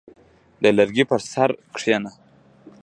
[0.61, 2.11] •د لرګي پر سر کښېنه.